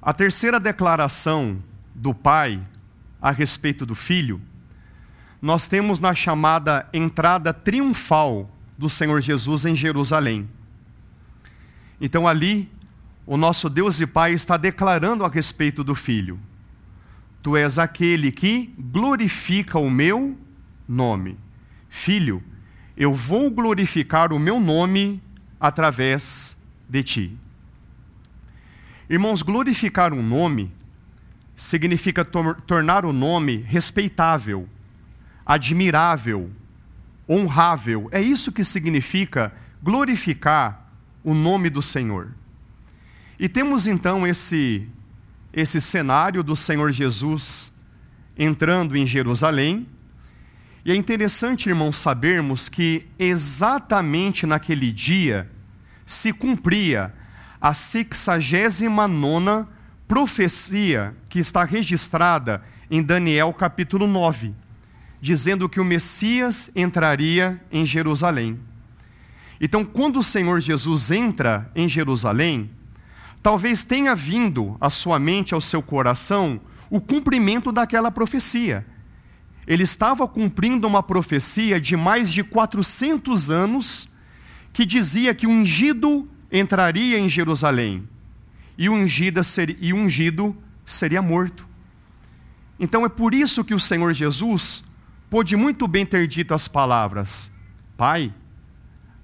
A 0.00 0.12
terceira 0.12 0.60
declaração 0.60 1.62
do 1.94 2.14
Pai 2.14 2.62
a 3.20 3.30
respeito 3.30 3.84
do 3.84 3.94
Filho, 3.94 4.40
nós 5.40 5.66
temos 5.66 6.00
na 6.00 6.14
chamada 6.14 6.88
entrada 6.92 7.52
triunfal 7.52 8.50
do 8.76 8.88
Senhor 8.88 9.20
Jesus 9.20 9.64
em 9.64 9.74
Jerusalém. 9.74 10.48
Então, 12.00 12.28
ali, 12.28 12.70
o 13.28 13.36
nosso 13.36 13.68
Deus 13.68 14.00
e 14.00 14.06
Pai 14.06 14.32
está 14.32 14.56
declarando 14.56 15.22
a 15.22 15.28
respeito 15.28 15.84
do 15.84 15.94
Filho: 15.94 16.40
Tu 17.42 17.58
és 17.58 17.78
aquele 17.78 18.32
que 18.32 18.74
glorifica 18.78 19.78
o 19.78 19.90
meu 19.90 20.34
nome. 20.88 21.38
Filho, 21.90 22.42
eu 22.96 23.12
vou 23.12 23.50
glorificar 23.50 24.32
o 24.32 24.38
meu 24.38 24.58
nome 24.58 25.22
através 25.60 26.56
de 26.88 27.02
ti. 27.02 27.38
Irmãos, 29.10 29.42
glorificar 29.42 30.14
um 30.14 30.22
nome 30.22 30.72
significa 31.54 32.24
tor 32.24 32.58
tornar 32.62 33.04
o 33.04 33.12
nome 33.12 33.56
respeitável, 33.56 34.66
admirável, 35.44 36.50
honrável. 37.28 38.08
É 38.10 38.22
isso 38.22 38.50
que 38.50 38.64
significa 38.64 39.52
glorificar 39.82 40.90
o 41.22 41.34
nome 41.34 41.68
do 41.68 41.82
Senhor. 41.82 42.37
E 43.38 43.48
temos 43.48 43.86
então 43.86 44.26
esse 44.26 44.88
esse 45.50 45.80
cenário 45.80 46.42
do 46.42 46.54
Senhor 46.54 46.92
Jesus 46.92 47.72
entrando 48.36 48.96
em 48.96 49.06
Jerusalém 49.06 49.86
e 50.88 50.90
é 50.90 50.96
interessante, 50.96 51.68
irmãos, 51.68 51.98
sabermos 51.98 52.66
que 52.66 53.06
exatamente 53.18 54.46
naquele 54.46 54.90
dia 54.90 55.50
se 56.06 56.32
cumpria 56.32 57.12
a 57.60 57.74
69 57.74 59.66
profecia 60.06 61.14
que 61.28 61.38
está 61.38 61.64
registrada 61.64 62.62
em 62.90 63.02
Daniel 63.02 63.52
capítulo 63.52 64.06
9, 64.06 64.54
dizendo 65.20 65.68
que 65.68 65.78
o 65.78 65.84
Messias 65.84 66.70
entraria 66.74 67.60
em 67.70 67.84
Jerusalém. 67.84 68.58
Então, 69.60 69.84
quando 69.84 70.20
o 70.20 70.24
Senhor 70.24 70.58
Jesus 70.58 71.10
entra 71.10 71.70
em 71.74 71.86
Jerusalém, 71.86 72.70
talvez 73.48 73.82
tenha 73.82 74.14
vindo 74.14 74.76
à 74.78 74.90
sua 74.90 75.18
mente, 75.18 75.54
ao 75.54 75.60
seu 75.62 75.80
coração, 75.80 76.60
o 76.90 77.00
cumprimento 77.00 77.72
daquela 77.72 78.10
profecia 78.10 78.84
ele 79.66 79.84
estava 79.84 80.28
cumprindo 80.28 80.86
uma 80.86 81.02
profecia 81.02 81.80
de 81.80 81.96
mais 81.96 82.30
de 82.30 82.44
400 82.44 83.50
anos 83.50 84.06
que 84.70 84.84
dizia 84.84 85.34
que 85.34 85.46
o 85.46 85.50
ungido 85.50 86.28
entraria 86.52 87.18
em 87.18 87.26
Jerusalém 87.26 88.06
e 88.76 88.86
o 88.90 88.92
ungido 88.92 89.42
seria, 89.42 89.78
e 89.80 89.94
ungido 89.94 90.54
seria 90.84 91.22
morto. 91.22 91.66
Então 92.78 93.06
é 93.06 93.08
por 93.08 93.32
isso 93.32 93.64
que 93.64 93.72
o 93.72 93.80
Senhor 93.80 94.12
Jesus 94.12 94.84
pôde 95.30 95.56
muito 95.56 95.88
bem 95.88 96.04
ter 96.04 96.28
dito 96.28 96.52
as 96.52 96.68
palavras: 96.68 97.50
Pai, 97.96 98.30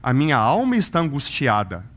a 0.02 0.14
minha 0.14 0.38
alma 0.38 0.78
está 0.78 1.00
angustiada, 1.00 1.92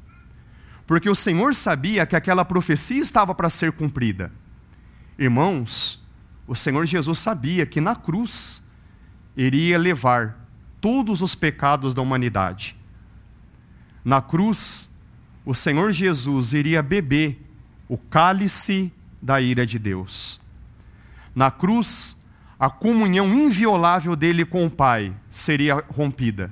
porque 0.88 1.10
o 1.10 1.16
Senhor 1.16 1.54
sabia 1.54 2.06
que 2.06 2.16
aquela 2.16 2.46
profecia 2.46 3.00
estava 3.00 3.36
para 3.36 3.50
ser 3.50 3.74
cumprida. 3.74 4.32
Irmãos, 5.20 6.02
o 6.48 6.56
Senhor 6.56 6.86
Jesus 6.86 7.20
sabia 7.20 7.66
que 7.66 7.82
na 7.82 7.94
cruz 7.94 8.66
iria 9.36 9.78
levar 9.78 10.48
todos 10.80 11.22
os 11.22 11.36
pecados 11.36 11.94
da 11.94 12.02
humanidade. 12.02 12.78
Na 14.04 14.22
cruz, 14.22 14.90
o 15.46 15.54
Senhor 15.54 15.92
Jesus 15.92 16.54
iria 16.54 16.82
beber 16.82 17.46
o 17.90 17.98
cálice 17.98 18.92
da 19.22 19.42
ira 19.42 19.66
de 19.66 19.78
Deus. 19.78 20.40
Na 21.36 21.52
cruz, 21.52 22.18
a 22.58 22.70
comunhão 22.70 23.28
inviolável 23.34 24.16
dele 24.16 24.46
com 24.46 24.66
o 24.66 24.70
Pai 24.70 25.14
seria 25.30 25.84
rompida. 25.90 26.50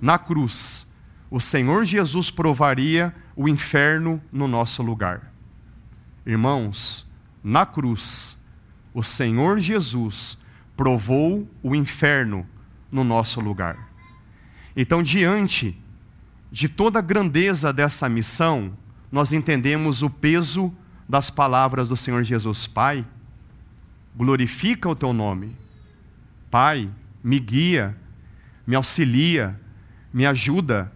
Na 0.00 0.18
cruz, 0.18 0.88
o 1.34 1.40
Senhor 1.40 1.84
Jesus 1.84 2.30
provaria 2.30 3.12
o 3.34 3.48
inferno 3.48 4.22
no 4.30 4.46
nosso 4.46 4.84
lugar. 4.84 5.32
Irmãos, 6.24 7.04
na 7.42 7.66
cruz, 7.66 8.40
o 8.94 9.02
Senhor 9.02 9.58
Jesus 9.58 10.38
provou 10.76 11.50
o 11.60 11.74
inferno 11.74 12.46
no 12.88 13.02
nosso 13.02 13.40
lugar. 13.40 13.76
Então, 14.76 15.02
diante 15.02 15.76
de 16.52 16.68
toda 16.68 17.00
a 17.00 17.02
grandeza 17.02 17.72
dessa 17.72 18.08
missão, 18.08 18.72
nós 19.10 19.32
entendemos 19.32 20.04
o 20.04 20.10
peso 20.10 20.72
das 21.08 21.30
palavras 21.30 21.88
do 21.88 21.96
Senhor 21.96 22.22
Jesus: 22.22 22.68
Pai, 22.68 23.04
glorifica 24.14 24.88
o 24.88 24.94
teu 24.94 25.12
nome. 25.12 25.56
Pai, 26.48 26.88
me 27.24 27.40
guia, 27.40 27.96
me 28.64 28.76
auxilia, 28.76 29.60
me 30.12 30.24
ajuda, 30.24 30.92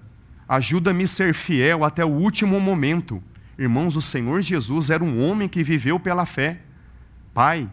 ajuda-me 0.48 1.04
a 1.04 1.08
ser 1.08 1.34
fiel 1.34 1.84
até 1.84 2.04
o 2.04 2.08
último 2.08 2.58
momento. 2.58 3.22
Irmãos, 3.58 3.96
o 3.96 4.02
Senhor 4.02 4.40
Jesus 4.40 4.88
era 4.88 5.04
um 5.04 5.22
homem 5.22 5.48
que 5.48 5.62
viveu 5.62 6.00
pela 6.00 6.24
fé. 6.24 6.61
Pai, 7.34 7.68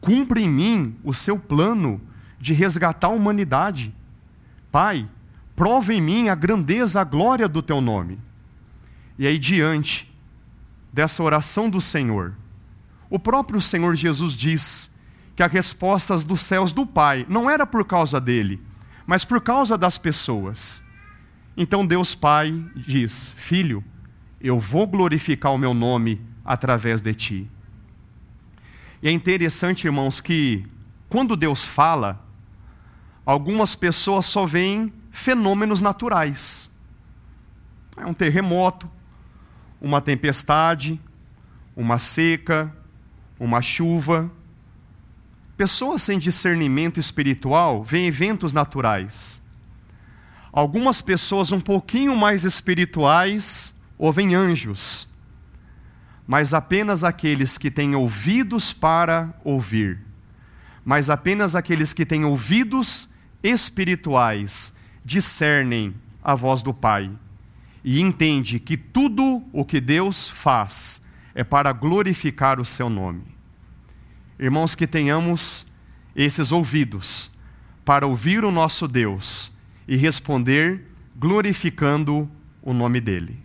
cumpre 0.00 0.42
em 0.42 0.48
mim 0.48 0.96
o 1.02 1.12
seu 1.12 1.38
plano 1.38 2.00
de 2.38 2.52
resgatar 2.52 3.08
a 3.08 3.10
humanidade. 3.10 3.94
Pai, 4.70 5.08
prova 5.56 5.92
em 5.92 6.00
mim 6.00 6.28
a 6.28 6.34
grandeza, 6.34 7.00
a 7.00 7.04
glória 7.04 7.48
do 7.48 7.60
teu 7.60 7.80
nome. 7.80 8.18
E 9.18 9.26
aí, 9.26 9.38
diante 9.38 10.08
dessa 10.92 11.22
oração 11.22 11.68
do 11.68 11.80
Senhor, 11.80 12.34
o 13.10 13.18
próprio 13.18 13.60
Senhor 13.60 13.94
Jesus 13.96 14.34
diz 14.34 14.94
que 15.34 15.42
as 15.42 15.50
respostas 15.50 16.22
dos 16.22 16.42
céus 16.42 16.72
do 16.72 16.86
Pai 16.86 17.26
não 17.28 17.50
era 17.50 17.66
por 17.66 17.84
causa 17.84 18.20
dele, 18.20 18.62
mas 19.06 19.24
por 19.24 19.40
causa 19.40 19.76
das 19.76 19.98
pessoas. 19.98 20.86
Então 21.60 21.84
Deus 21.84 22.14
Pai 22.14 22.54
diz: 22.76 23.34
Filho, 23.36 23.82
eu 24.40 24.60
vou 24.60 24.86
glorificar 24.86 25.52
o 25.52 25.58
meu 25.58 25.74
nome 25.74 26.24
através 26.44 27.02
de 27.02 27.12
ti. 27.12 27.50
E 29.02 29.08
é 29.08 29.10
interessante, 29.10 29.84
irmãos, 29.84 30.20
que 30.20 30.64
quando 31.08 31.34
Deus 31.34 31.66
fala, 31.66 32.24
algumas 33.26 33.74
pessoas 33.74 34.24
só 34.26 34.46
veem 34.46 34.92
fenômenos 35.10 35.82
naturais. 35.82 36.72
É 37.96 38.06
um 38.06 38.14
terremoto, 38.14 38.88
uma 39.80 40.00
tempestade, 40.00 41.00
uma 41.74 41.98
seca, 41.98 42.72
uma 43.36 43.60
chuva. 43.60 44.30
Pessoas 45.56 46.02
sem 46.02 46.20
discernimento 46.20 47.00
espiritual 47.00 47.82
veem 47.82 48.06
eventos 48.06 48.52
naturais. 48.52 49.42
Algumas 50.52 51.02
pessoas 51.02 51.52
um 51.52 51.60
pouquinho 51.60 52.16
mais 52.16 52.44
espirituais 52.44 53.74
ouvem 53.98 54.34
anjos. 54.34 55.08
Mas 56.26 56.54
apenas 56.54 57.04
aqueles 57.04 57.58
que 57.58 57.70
têm 57.70 57.94
ouvidos 57.94 58.72
para 58.72 59.34
ouvir, 59.44 59.98
mas 60.84 61.08
apenas 61.10 61.54
aqueles 61.54 61.92
que 61.92 62.04
têm 62.04 62.24
ouvidos 62.24 63.08
espirituais 63.42 64.74
discernem 65.04 65.94
a 66.22 66.34
voz 66.34 66.62
do 66.62 66.74
Pai 66.74 67.10
e 67.82 68.00
entende 68.00 68.58
que 68.58 68.76
tudo 68.76 69.42
o 69.52 69.64
que 69.64 69.80
Deus 69.80 70.28
faz 70.28 71.02
é 71.34 71.42
para 71.44 71.72
glorificar 71.72 72.60
o 72.60 72.64
seu 72.64 72.90
nome. 72.90 73.22
Irmãos, 74.38 74.74
que 74.74 74.86
tenhamos 74.86 75.66
esses 76.14 76.52
ouvidos 76.52 77.30
para 77.84 78.06
ouvir 78.06 78.44
o 78.44 78.50
nosso 78.50 78.86
Deus 78.86 79.52
e 79.88 79.96
responder 79.96 80.86
glorificando 81.16 82.30
o 82.62 82.74
nome 82.74 83.00
dele. 83.00 83.42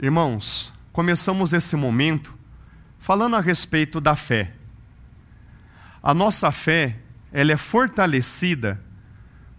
Irmãos, 0.00 0.72
começamos 0.92 1.52
esse 1.54 1.74
momento 1.74 2.34
falando 2.98 3.36
a 3.36 3.40
respeito 3.40 4.00
da 4.00 4.14
fé. 4.14 4.52
A 6.02 6.12
nossa 6.12 6.52
fé, 6.52 6.98
ela 7.32 7.52
é 7.52 7.56
fortalecida 7.56 8.80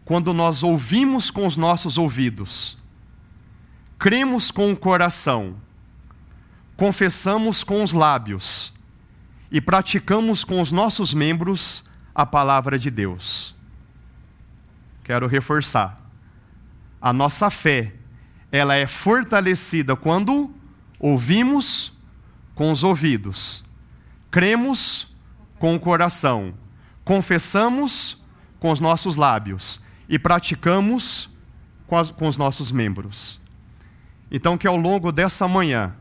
quando 0.06 0.34
nós 0.34 0.64
ouvimos 0.64 1.32
com 1.32 1.46
os 1.46 1.58
nossos 1.58 1.98
ouvidos, 1.98 2.78
cremos 3.98 4.52
com 4.52 4.72
o 4.72 4.76
coração, 4.76 5.56
confessamos 6.76 7.64
com 7.64 7.84
os 7.84 7.94
lábios 7.94 8.74
e 9.52 9.62
praticamos 9.62 10.44
com 10.44 10.60
os 10.60 10.72
nossos 10.72 11.14
membros 11.14 11.84
a 12.14 12.26
palavra 12.26 12.78
de 12.80 12.90
Deus. 12.90 13.56
Quero 15.04 15.28
reforçar. 15.28 15.98
A 17.02 17.12
nossa 17.12 17.50
fé, 17.50 17.94
ela 18.52 18.76
é 18.76 18.86
fortalecida 18.86 19.96
quando 19.96 20.54
ouvimos 21.00 21.94
com 22.54 22.72
os 22.72 22.84
ouvidos, 22.84 23.64
cremos 24.30 25.12
com 25.58 25.76
o 25.76 25.80
coração, 25.80 26.54
confessamos 27.04 28.22
com 28.60 28.70
os 28.70 28.80
nossos 28.80 29.16
lábios 29.16 29.82
e 30.08 30.20
praticamos 30.20 31.30
com, 31.88 31.98
as, 31.98 32.12
com 32.12 32.28
os 32.28 32.38
nossos 32.38 32.72
membros. 32.72 33.42
Então, 34.30 34.58
que 34.58 34.68
ao 34.68 34.78
longo 34.78 35.12
dessa 35.12 35.48
manhã, 35.48 35.96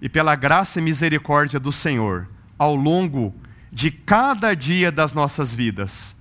e 0.00 0.08
pela 0.08 0.36
graça 0.36 0.78
e 0.78 0.82
misericórdia 0.82 1.58
do 1.58 1.72
Senhor, 1.72 2.28
ao 2.58 2.74
longo 2.74 3.34
de 3.72 3.90
cada 3.90 4.54
dia 4.54 4.92
das 4.92 5.12
nossas 5.12 5.52
vidas, 5.54 6.17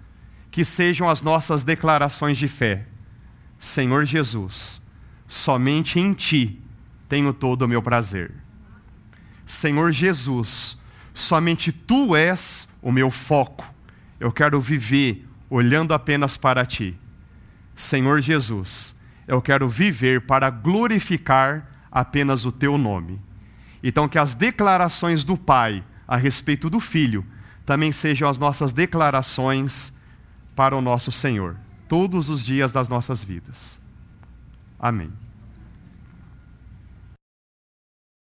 que 0.58 0.65
sejam 0.65 1.08
as 1.08 1.22
nossas 1.22 1.63
declarações 1.63 2.36
de 2.36 2.48
fé. 2.48 2.88
Senhor 3.60 4.04
Jesus, 4.06 4.82
somente 5.28 6.00
em 6.00 6.13
Ti 6.13 6.60
tenho 7.08 7.32
todo 7.32 7.62
o 7.62 7.67
meu 7.67 7.80
prazer. 7.80 8.34
Senhor 9.46 9.91
Jesus, 9.91 10.76
somente 11.13 11.72
Tu 11.72 12.15
és 12.15 12.67
o 12.82 12.91
meu 12.91 13.12
foco. 13.12 13.72
Eu 14.20 14.32
quero 14.32 14.60
viver 14.60 15.30
olhando 15.48 15.93
apenas 15.93 16.38
para 16.38 16.65
Ti. 16.65 17.00
Senhor 17.76 18.20
Jesus, 18.20 18.96
eu 19.28 19.39
quero 19.43 19.70
viver 19.70 20.22
para 20.22 20.50
glorificar 20.50 21.70
apenas 21.91 22.46
o 22.46 22.52
Teu 22.52 22.80
nome. 22.80 23.22
Então, 23.84 24.10
que 24.10 24.17
as 24.17 24.34
declarações 24.34 25.24
do 25.24 25.38
Pai 25.38 25.84
a 26.08 26.17
respeito 26.17 26.67
do 26.67 26.80
Filho 26.80 27.24
também 27.63 27.91
sejam 27.91 28.28
as 28.28 28.39
nossas 28.39 28.74
declarações 28.74 29.96
para 30.58 30.76
o 30.76 30.82
nosso 30.82 31.12
Senhor, 31.12 31.56
todos 31.88 32.32
os 32.32 32.43
dias 32.43 32.72
das 32.72 32.89
nossas 32.89 33.24
vidas. 33.24 33.80
Amém. 34.80 35.13